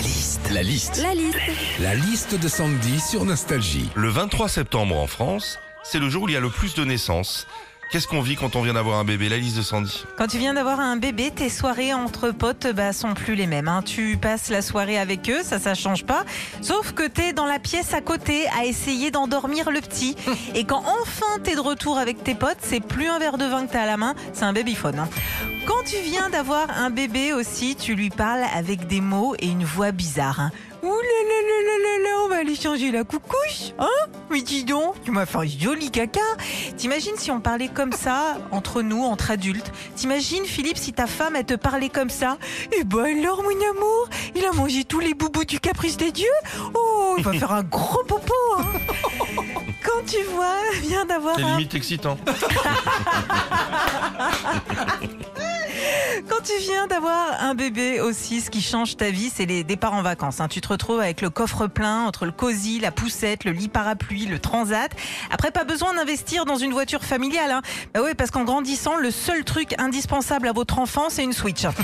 La 0.00 0.06
liste. 0.06 0.50
La 0.50 0.62
liste. 0.62 1.02
La 1.02 1.14
liste. 1.14 1.38
La 1.78 1.94
liste 1.94 2.34
de 2.34 2.48
Sandy 2.48 3.00
sur 3.00 3.26
Nostalgie. 3.26 3.90
Le 3.94 4.08
23 4.08 4.48
septembre 4.48 4.96
en 4.96 5.06
France, 5.06 5.58
c'est 5.82 5.98
le 5.98 6.08
jour 6.08 6.22
où 6.22 6.28
il 6.30 6.32
y 6.32 6.36
a 6.38 6.40
le 6.40 6.48
plus 6.48 6.72
de 6.74 6.86
naissances. 6.86 7.46
Qu'est-ce 7.90 8.06
qu'on 8.06 8.20
vit 8.20 8.36
quand 8.36 8.54
on 8.54 8.62
vient 8.62 8.74
d'avoir 8.74 9.00
un 9.00 9.04
bébé 9.04 9.28
La 9.28 9.36
liste 9.36 9.56
de 9.56 9.62
Sandy. 9.62 10.04
Quand 10.16 10.28
tu 10.28 10.38
viens 10.38 10.54
d'avoir 10.54 10.78
un 10.78 10.96
bébé, 10.96 11.32
tes 11.34 11.48
soirées 11.48 11.92
entre 11.92 12.30
potes 12.30 12.68
bah, 12.72 12.92
sont 12.92 13.14
plus 13.14 13.34
les 13.34 13.48
mêmes. 13.48 13.66
hein. 13.66 13.82
Tu 13.84 14.16
passes 14.16 14.48
la 14.48 14.62
soirée 14.62 14.96
avec 14.96 15.28
eux, 15.28 15.40
ça, 15.42 15.58
ça 15.58 15.74
change 15.74 16.04
pas. 16.04 16.24
Sauf 16.62 16.92
que 16.92 17.02
t'es 17.08 17.32
dans 17.32 17.46
la 17.46 17.58
pièce 17.58 17.92
à 17.92 18.00
côté 18.00 18.46
à 18.56 18.64
essayer 18.64 19.10
d'endormir 19.10 19.72
le 19.72 19.80
petit. 19.80 20.14
Et 20.54 20.62
quand 20.64 20.84
enfin 21.02 21.40
t'es 21.42 21.56
de 21.56 21.60
retour 21.60 21.98
avec 21.98 22.22
tes 22.22 22.36
potes, 22.36 22.58
c'est 22.60 22.78
plus 22.80 23.08
un 23.08 23.18
verre 23.18 23.38
de 23.38 23.44
vin 23.46 23.66
que 23.66 23.72
t'as 23.72 23.82
à 23.82 23.86
la 23.86 23.96
main, 23.96 24.14
c'est 24.34 24.44
un 24.44 24.52
babyphone. 24.52 25.00
hein. 25.00 25.08
Quand 25.66 25.82
tu 25.84 25.96
viens 26.04 26.30
d'avoir 26.30 26.68
un 26.78 26.90
bébé 26.90 27.32
aussi, 27.32 27.74
tu 27.74 27.96
lui 27.96 28.10
parles 28.10 28.44
avec 28.54 28.86
des 28.86 29.00
mots 29.00 29.34
et 29.40 29.46
une 29.48 29.64
voix 29.64 29.90
bizarre. 29.90 30.38
hein. 30.38 30.52
Ouh 30.82 30.99
là 31.50 31.78
là 31.82 31.98
là 32.04 32.10
on 32.24 32.28
va 32.28 32.36
aller 32.38 32.54
changer 32.54 32.90
la 32.90 33.04
coucouche, 33.04 33.72
hein 33.78 33.86
Mais 34.30 34.42
dis 34.42 34.64
donc, 34.64 34.94
tu 35.04 35.10
m'as 35.10 35.26
fait 35.26 35.38
un 35.38 35.46
joli 35.46 35.90
caca. 35.90 36.20
T'imagines 36.76 37.16
si 37.16 37.30
on 37.30 37.40
parlait 37.40 37.68
comme 37.68 37.92
ça 37.92 38.38
entre 38.50 38.82
nous, 38.82 39.02
entre 39.04 39.30
adultes? 39.30 39.70
T'imagines 39.96 40.44
Philippe 40.44 40.78
si 40.78 40.92
ta 40.92 41.06
femme 41.06 41.36
elle 41.36 41.44
te 41.44 41.54
parlait 41.54 41.88
comme 41.88 42.10
ça? 42.10 42.36
Eh 42.72 42.84
ben 42.84 43.04
alors 43.18 43.42
mon 43.42 43.48
amour, 43.50 44.08
il 44.34 44.44
a 44.44 44.52
mangé 44.52 44.84
tous 44.84 45.00
les 45.00 45.14
boubous 45.14 45.44
du 45.44 45.60
caprice 45.60 45.96
des 45.96 46.12
dieux? 46.12 46.26
Oh, 46.74 47.14
il 47.18 47.24
va 47.24 47.32
faire 47.32 47.52
un 47.52 47.62
gros 47.62 48.02
popo. 48.04 48.32
hein. 48.58 48.64
Quand 49.84 50.04
tu 50.06 50.22
vois, 50.34 50.56
vient 50.82 51.04
d'avoir 51.06 51.36
C'est 51.36 51.42
un 51.42 51.56
limite 51.56 51.74
excitant. 51.74 52.18
Quand 56.40 56.46
tu 56.56 56.62
viens 56.62 56.86
d'avoir 56.86 57.42
un 57.42 57.54
bébé 57.54 58.00
aussi, 58.00 58.40
ce 58.40 58.48
qui 58.48 58.62
change 58.62 58.96
ta 58.96 59.10
vie, 59.10 59.30
c'est 59.34 59.44
les 59.44 59.62
départs 59.62 59.92
en 59.92 60.00
vacances. 60.00 60.40
hein. 60.40 60.48
Tu 60.48 60.62
te 60.62 60.68
retrouves 60.68 60.98
avec 60.98 61.20
le 61.20 61.28
coffre 61.28 61.66
plein 61.66 62.06
entre 62.06 62.24
le 62.24 62.32
cosy, 62.32 62.80
la 62.80 62.90
poussette, 62.90 63.44
le 63.44 63.50
lit 63.50 63.68
parapluie, 63.68 64.24
le 64.24 64.38
transat. 64.38 64.90
Après, 65.30 65.50
pas 65.50 65.64
besoin 65.64 65.92
d'investir 65.92 66.46
dans 66.46 66.56
une 66.56 66.72
voiture 66.72 67.04
familiale. 67.04 67.50
Hein. 67.50 67.60
Bah 67.92 68.00
parce 68.16 68.30
qu'en 68.30 68.44
grandissant, 68.44 68.96
le 68.96 69.10
seul 69.10 69.44
truc 69.44 69.74
indispensable 69.76 70.48
à 70.48 70.52
votre 70.52 70.78
enfant, 70.78 71.10
c'est 71.10 71.24
une 71.24 71.34
Switch. 71.34 71.64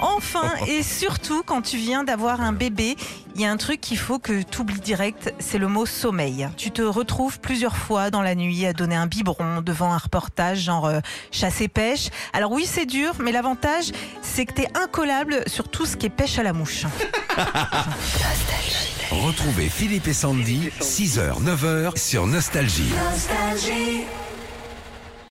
Enfin, 0.00 0.50
et 0.68 0.82
surtout, 0.82 1.42
quand 1.44 1.62
tu 1.62 1.76
viens 1.78 2.04
d'avoir 2.04 2.40
un 2.40 2.52
bébé, 2.52 2.96
il 3.36 3.40
y 3.40 3.46
a 3.46 3.50
un 3.50 3.56
truc 3.56 3.80
qu'il 3.80 3.96
faut 3.98 4.18
que 4.18 4.42
tu 4.42 4.60
oublies 4.60 4.80
direct, 4.80 5.34
c'est 5.38 5.58
le 5.58 5.66
mot 5.66 5.86
sommeil. 5.86 6.48
Tu 6.56 6.70
te 6.70 6.82
retrouves 6.82 7.40
plusieurs 7.40 7.76
fois 7.76 8.10
dans 8.10 8.22
la 8.22 8.34
nuit 8.34 8.66
à 8.66 8.72
donner 8.72 8.94
un 8.94 9.06
biberon 9.06 9.60
devant 9.62 9.92
un 9.92 9.98
reportage 9.98 10.58
genre 10.60 10.86
euh, 10.86 11.00
chasse 11.32 11.60
et 11.60 11.68
pêche. 11.68 12.10
Alors 12.32 12.52
oui, 12.52 12.64
c'est 12.66 12.86
dur, 12.86 13.14
mais 13.18 13.32
l'avantage, 13.32 13.92
c'est 14.22 14.46
que 14.46 14.54
t'es 14.54 14.68
incollable 14.74 15.42
sur 15.46 15.68
tout 15.68 15.86
ce 15.86 15.96
qui 15.96 16.06
est 16.06 16.10
pêche 16.10 16.38
à 16.38 16.42
la 16.42 16.52
mouche. 16.52 16.84
Retrouvez 19.10 19.68
Philippe 19.68 20.08
et 20.08 20.12
Sandy, 20.12 20.70
6h, 20.80 21.42
9h 21.42 21.96
sur 21.98 22.26
Nostalgie. 22.26 22.92
Nostalgie. 23.10 24.04